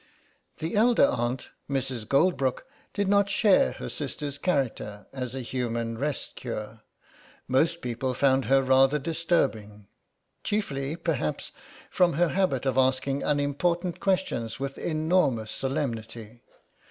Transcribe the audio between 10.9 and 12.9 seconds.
perhaps, from her habit of